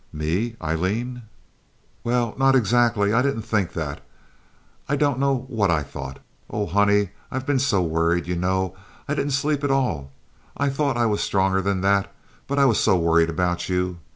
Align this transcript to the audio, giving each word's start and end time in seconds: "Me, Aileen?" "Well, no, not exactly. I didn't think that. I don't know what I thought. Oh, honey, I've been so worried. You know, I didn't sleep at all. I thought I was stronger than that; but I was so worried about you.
"Me, 0.11 0.55
Aileen?" 0.59 1.21
"Well, 2.03 2.31
no, 2.35 2.45
not 2.45 2.55
exactly. 2.55 3.13
I 3.13 3.21
didn't 3.21 3.43
think 3.43 3.73
that. 3.73 4.01
I 4.89 4.95
don't 4.95 5.19
know 5.19 5.45
what 5.47 5.69
I 5.69 5.83
thought. 5.83 6.17
Oh, 6.49 6.65
honey, 6.65 7.11
I've 7.29 7.45
been 7.45 7.59
so 7.59 7.83
worried. 7.83 8.25
You 8.25 8.35
know, 8.35 8.75
I 9.07 9.13
didn't 9.13 9.33
sleep 9.33 9.63
at 9.63 9.69
all. 9.69 10.11
I 10.57 10.69
thought 10.69 10.97
I 10.97 11.05
was 11.05 11.21
stronger 11.21 11.61
than 11.61 11.81
that; 11.81 12.11
but 12.47 12.57
I 12.57 12.65
was 12.65 12.79
so 12.79 12.97
worried 12.97 13.29
about 13.29 13.69
you. 13.69 13.99